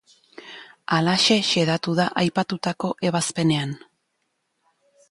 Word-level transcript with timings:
Halaxe 0.95 1.37
xedatu 1.51 1.91
da 2.01 2.07
aipatutako 2.23 2.89
ebazpenean. 3.11 3.79